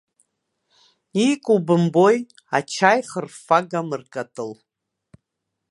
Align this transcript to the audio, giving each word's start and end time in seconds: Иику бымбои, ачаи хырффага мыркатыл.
Иику 1.23 1.57
бымбои, 1.65 2.17
ачаи 2.57 2.99
хырффага 3.09 3.81
мыркатыл. 3.89 4.51